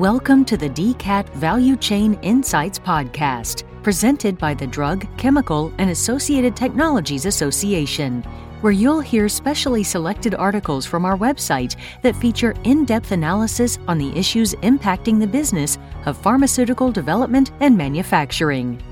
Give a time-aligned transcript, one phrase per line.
[0.00, 6.56] Welcome to the DCAT Value Chain Insights Podcast, presented by the Drug, Chemical, and Associated
[6.56, 8.22] Technologies Association,
[8.62, 13.98] where you'll hear specially selected articles from our website that feature in depth analysis on
[13.98, 15.76] the issues impacting the business
[16.06, 18.82] of pharmaceutical development and manufacturing.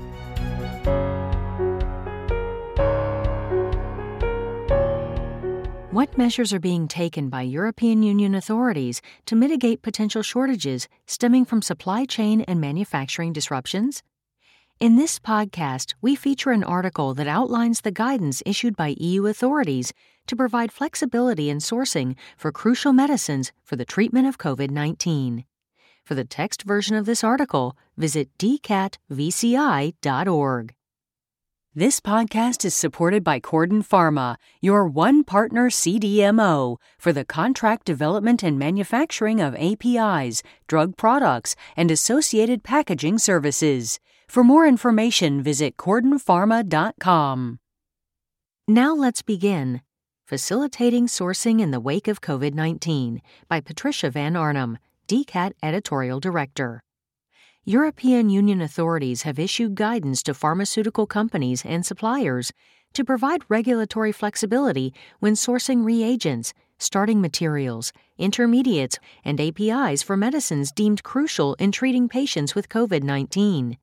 [6.19, 12.03] Measures are being taken by European Union authorities to mitigate potential shortages stemming from supply
[12.03, 14.03] chain and manufacturing disruptions?
[14.81, 19.93] In this podcast, we feature an article that outlines the guidance issued by EU authorities
[20.27, 25.45] to provide flexibility in sourcing for crucial medicines for the treatment of COVID 19.
[26.03, 28.99] For the text version of this article, visit dcatvci.org.
[31.79, 38.43] This podcast is supported by Corden Pharma, your one partner CDMO for the contract development
[38.43, 44.01] and manufacturing of APIs, drug products, and associated packaging services.
[44.27, 47.59] For more information, visit cordenpharma.com.
[48.67, 49.79] Now let's begin.
[50.27, 56.83] Facilitating Sourcing in the Wake of COVID 19 by Patricia Van Arnum, DCAT Editorial Director.
[57.65, 62.51] European Union authorities have issued guidance to pharmaceutical companies and suppliers
[62.93, 71.03] to provide regulatory flexibility when sourcing reagents, starting materials, intermediates, and APIs for medicines deemed
[71.03, 73.77] crucial in treating patients with COVID 19.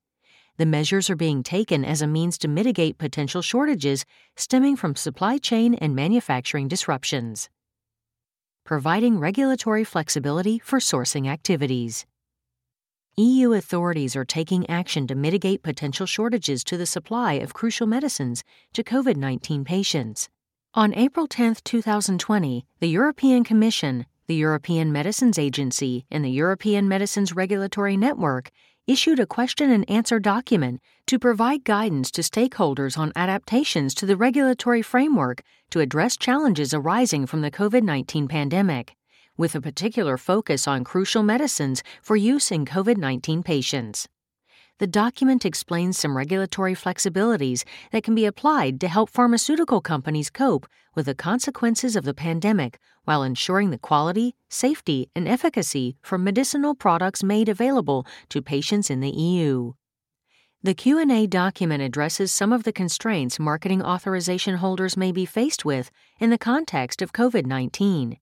[0.57, 5.37] The measures are being taken as a means to mitigate potential shortages stemming from supply
[5.37, 7.47] chain and manufacturing disruptions.
[8.65, 12.07] Providing regulatory flexibility for sourcing activities.
[13.19, 18.43] EU authorities are taking action to mitigate potential shortages to the supply of crucial medicines
[18.73, 20.29] to COVID 19 patients.
[20.75, 27.33] On April 10, 2020, the European Commission, the European Medicines Agency, and the European Medicines
[27.33, 28.51] Regulatory Network
[28.85, 34.15] issued a question and answer document to provide guidance to stakeholders on adaptations to the
[34.15, 35.41] regulatory framework
[35.71, 38.96] to address challenges arising from the COVID 19 pandemic
[39.37, 44.07] with a particular focus on crucial medicines for use in COVID 19 patients.
[44.79, 50.67] The document explains some regulatory flexibilities that can be applied to help pharmaceutical companies cope
[50.93, 56.75] with the consequences of the pandemic while ensuring the quality, safety, and efficacy for medicinal
[56.75, 59.73] products made available to patients in the EU.
[60.61, 65.89] The Q&A document addresses some of the constraints marketing authorization holders may be faced with
[66.19, 68.17] in the context of COVID-19.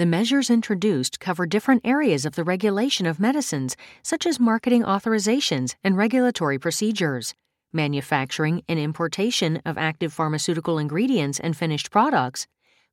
[0.00, 5.74] The measures introduced cover different areas of the regulation of medicines, such as marketing authorizations
[5.84, 7.34] and regulatory procedures,
[7.70, 12.46] manufacturing and importation of active pharmaceutical ingredients and finished products,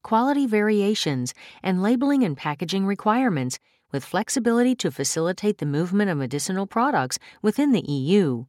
[0.03, 3.57] quality variations, and labeling and packaging requirements,
[3.93, 8.47] with flexibility to facilitate the movement of medicinal products within the EU.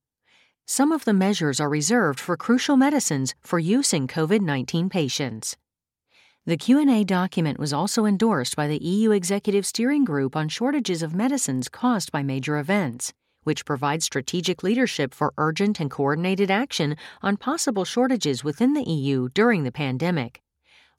[0.66, 5.56] Some of the measures are reserved for crucial medicines for use in COVID 19 patients.
[6.48, 11.14] The Q&A document was also endorsed by the EU Executive Steering Group on shortages of
[11.14, 17.36] medicines caused by major events, which provides strategic leadership for urgent and coordinated action on
[17.36, 20.40] possible shortages within the EU during the pandemic.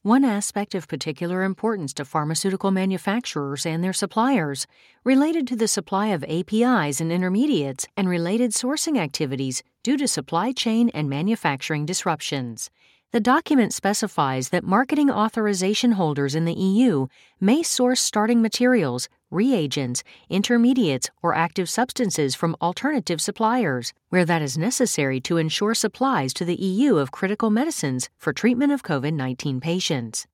[0.04, 4.68] One aspect of particular importance to pharmaceutical manufacturers and their suppliers
[5.04, 10.52] related to the supply of APIs and intermediates and related sourcing activities due to supply
[10.52, 12.70] chain and manufacturing disruptions.
[13.12, 17.08] The document specifies that marketing authorization holders in the EU
[17.40, 24.60] may source starting materials, reagents, intermediates, or active substances from alternative suppliers, where that is
[24.60, 30.28] necessary to ensure supplies to the EU of critical medicines for treatment of COVID-19 patients.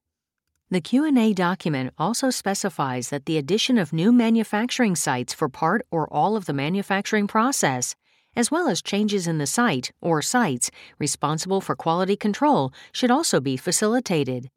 [0.69, 6.12] The Q&A document also specifies that the addition of new manufacturing sites for part or
[6.13, 7.96] all of the manufacturing process
[8.35, 10.69] as well as changes in the site or sites
[11.00, 14.50] responsible for quality control should also be facilitated.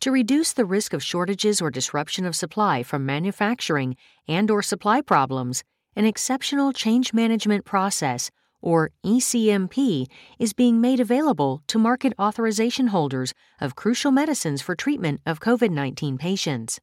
[0.00, 3.96] To reduce the risk of shortages or disruption of supply from manufacturing
[4.28, 5.64] and or supply problems,
[5.96, 10.06] an exceptional change management process or ECMP
[10.38, 16.18] is being made available to market authorization holders of crucial medicines for treatment of COVID-19
[16.18, 16.80] patients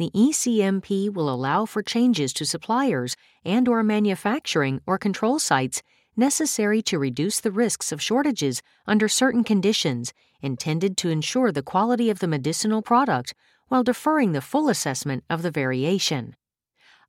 [0.00, 5.82] the ECMP will allow for changes to suppliers and or manufacturing or control sites
[6.16, 12.08] necessary to reduce the risks of shortages under certain conditions intended to ensure the quality
[12.08, 13.34] of the medicinal product
[13.68, 16.34] while deferring the full assessment of the variation.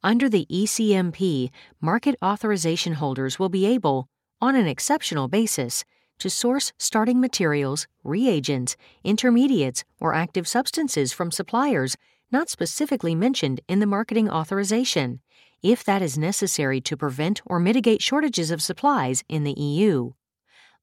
[0.03, 1.49] Under the ECMP,
[1.79, 4.09] market authorization holders will be able,
[4.41, 5.85] on an exceptional basis,
[6.19, 11.95] to source starting materials, reagents, intermediates, or active substances from suppliers
[12.31, 15.19] not specifically mentioned in the marketing authorization,
[15.61, 20.11] if that is necessary to prevent or mitigate shortages of supplies in the EU.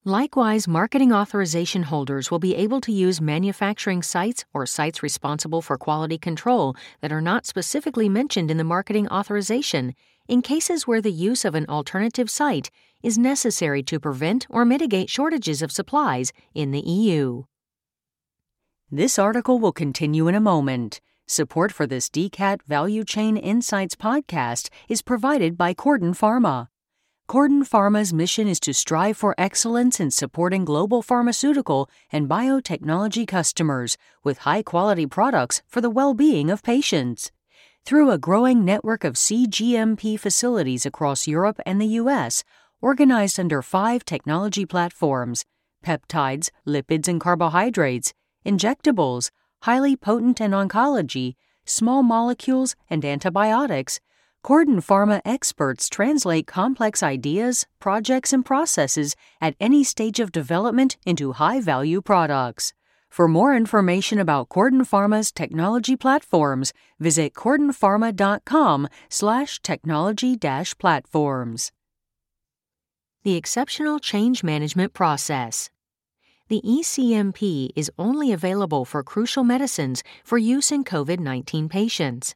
[0.05, 5.77] Likewise, marketing authorization holders will be able to use manufacturing sites or sites responsible for
[5.77, 9.95] quality control that are not specifically mentioned in the marketing authorization
[10.29, 12.71] in cases where the use of an alternative site
[13.03, 17.43] is necessary to prevent or mitigate shortages of supplies in the EU.
[18.91, 21.01] This article will continue in a moment.
[21.31, 26.69] Support for this DCAT Value Chain Insights podcast is provided by Corden Pharma.
[27.29, 33.99] Corden Pharma's mission is to strive for excellence in supporting global pharmaceutical and biotechnology customers
[34.25, 37.31] with high quality products for the well being of patients.
[37.85, 42.43] Through a growing network of CGMP facilities across Europe and the U.S.,
[42.81, 45.45] organized under five technology platforms
[45.85, 48.15] peptides, lipids and carbohydrates,
[48.47, 49.31] injectables,
[49.63, 51.35] highly potent in oncology,
[51.65, 54.01] small molecules, and antibiotics
[54.45, 61.33] Corden Pharma experts translate complex ideas, projects, and processes at any stage of development into
[61.33, 62.73] high value products.
[63.11, 71.73] For more information about Corden Pharma's technology platforms, visit cordenpharma.com slash technology platforms.
[73.25, 75.69] The Exceptional Change Management Process
[76.49, 82.35] The ECMP is only available for crucial medicines for use in COVID 19 patients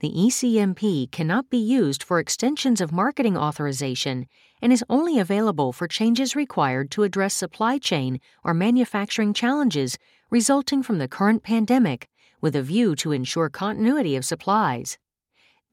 [0.00, 4.28] the ECMP cannot be used for extensions of marketing authorization
[4.62, 9.98] and is only available for changes required to address supply chain or manufacturing challenges
[10.30, 12.08] resulting from the current pandemic
[12.40, 14.98] with a view to ensure continuity of supplies.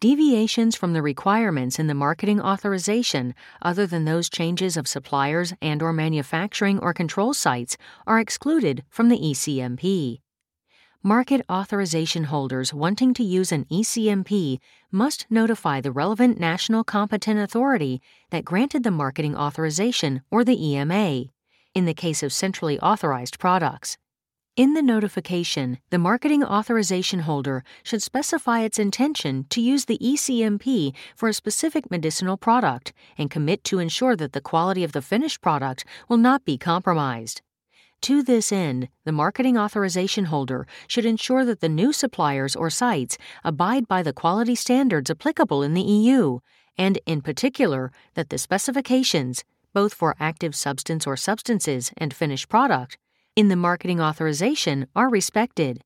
[0.05, 5.81] Deviations from the requirements in the marketing authorization other than those changes of suppliers and
[5.81, 7.75] or manufacturing or control sites
[8.05, 10.19] are excluded from the ECMP
[11.01, 14.59] market authorization holders wanting to use an ECMP
[14.91, 17.99] must notify the relevant national competent authority
[18.29, 21.23] that granted the marketing authorization or the EMA,
[21.73, 23.97] in the case of centrally authorized products.
[24.55, 30.95] In the notification, the marketing authorization holder should specify its intention to use the ECMP
[31.13, 35.41] for a specific medicinal product and commit to ensure that the quality of the finished
[35.41, 37.41] product will not be compromised.
[38.03, 43.17] To this end, the marketing authorization holder should ensure that the new suppliers or sites
[43.43, 46.39] abide by the quality standards applicable in the EU,
[46.77, 49.43] and in particular, that the specifications,
[49.73, 52.97] both for active substance or substances and finished product,
[53.35, 55.83] in the marketing authorization are respected.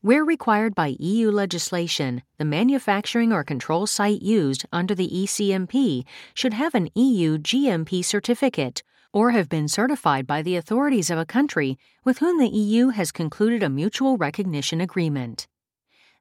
[0.00, 6.54] Where required by EU legislation, the manufacturing or control site used under the ECMP should
[6.54, 8.82] have an EU GMP certificate
[9.12, 13.12] or have been certified by the authorities of a country with whom the EU has
[13.12, 15.46] concluded a mutual recognition agreement.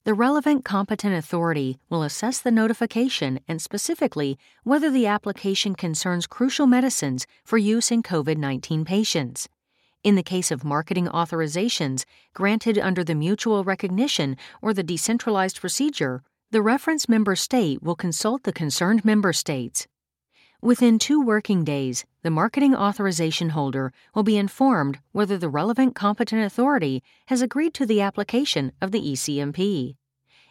[0.04, 6.68] The relevant competent authority will assess the notification and specifically whether the application concerns crucial
[6.68, 9.48] medicines for use in COVID 19 patients.
[10.04, 16.24] In the case of marketing authorizations granted under the mutual recognition or the decentralized procedure,
[16.52, 19.88] the reference member state will consult the concerned member states
[20.62, 26.44] Within two working days, the marketing authorization holder will be informed whether the relevant competent
[26.44, 29.98] authority has agreed to the application of the ECMP.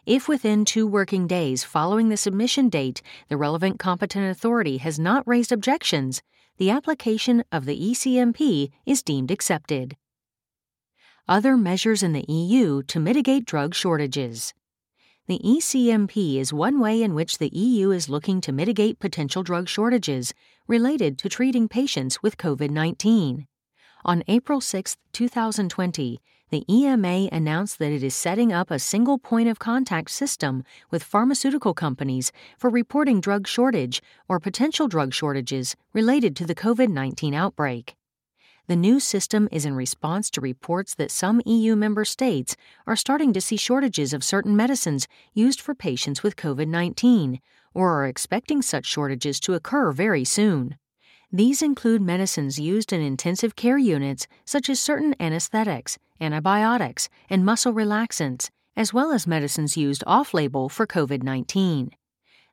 [0.07, 5.27] If within two working days following the submission date the relevant competent authority has not
[5.27, 6.23] raised objections,
[6.59, 9.97] the application of the ECMP is deemed accepted.
[11.29, 14.55] Other measures in the EU to mitigate drug shortages.
[15.27, 19.69] The ECMP is one way in which the EU is looking to mitigate potential drug
[19.69, 20.33] shortages
[20.69, 23.49] related to treating patients with COVID 19.
[24.05, 29.49] On April 6, 2020, the EMA announced that it is setting up a single point
[29.49, 36.37] of contact system with pharmaceutical companies for reporting drug shortage or potential drug shortages related
[36.37, 37.97] to the COVID 19 outbreak.
[38.69, 43.33] The new system is in response to reports that some EU member states are starting
[43.33, 47.41] to see shortages of certain medicines used for patients with COVID 19,
[47.75, 50.77] or are expecting such shortages to occur very soon.
[51.33, 57.73] These include medicines used in intensive care units, such as certain anesthetics, antibiotics, and muscle
[57.73, 61.91] relaxants, as well as medicines used off label for COVID 19.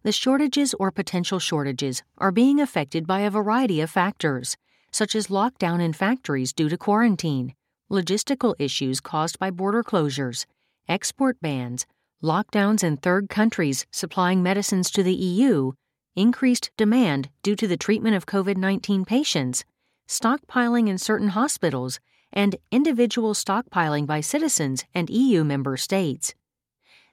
[0.03, 4.57] The shortages or potential shortages are being affected by a variety of factors
[4.93, 7.53] such as lockdown in factories due to quarantine,
[7.91, 10.45] logistical issues caused by border closures,
[10.87, 11.85] export bans,
[12.23, 15.71] lockdowns in third countries supplying medicines to the EU,
[16.15, 19.63] increased demand due to the treatment of COVID 19 patients,
[20.07, 21.99] stockpiling in certain hospitals,
[22.31, 26.33] and individual stockpiling by citizens and EU member states.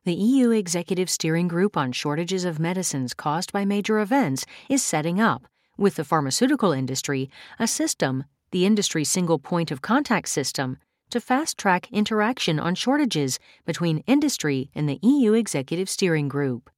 [0.04, 5.20] The EU Executive Steering Group on Shortages of Medicines Caused by Major Events is setting
[5.20, 10.78] up, with the pharmaceutical industry, a system, the industry's single point of contact system,
[11.10, 16.70] to fast track interaction on shortages between industry and the EU Executive Steering Group.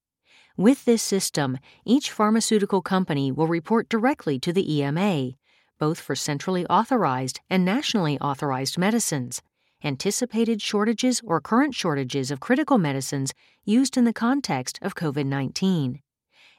[0.57, 5.33] With this system, each pharmaceutical company will report directly to the EMA,
[5.79, 9.43] both for centrally authorized and nationally authorized medicines
[9.85, 13.33] anticipated shortages or current shortages of critical medicines
[13.65, 16.01] used in the context of COVID 19.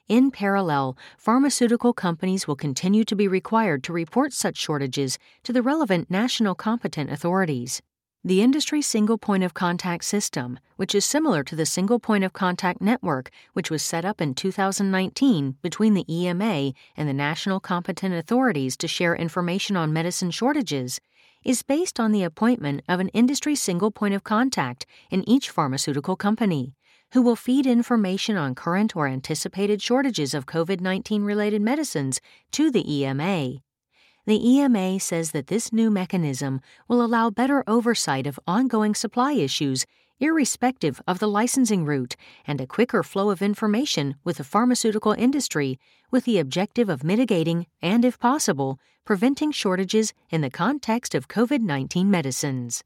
[0.09, 5.62] In parallel, pharmaceutical companies will continue to be required to report such shortages to the
[5.62, 7.81] relevant national competent authorities.
[8.25, 12.32] The industry single point of contact system, which is similar to the single point of
[12.32, 18.15] contact network which was set up in 2019 between the EMA and the national competent
[18.15, 21.01] authorities to share information on medicine shortages,
[21.44, 26.15] is based on the appointment of an industry single point of contact in each pharmaceutical
[26.15, 26.75] company,
[27.12, 32.22] who will feed information on current or anticipated shortages of COVID 19 related medicines
[32.53, 33.56] to the EMA.
[34.25, 39.86] The EMA says that this new mechanism will allow better oversight of ongoing supply issues
[40.24, 42.15] irrespective of the licensing route,
[42.48, 45.77] and a quicker flow of information with the pharmaceutical industry
[46.12, 51.62] with the objective of mitigating and, if possible, preventing shortages in the context of COVID
[51.62, 52.84] 19 medicines.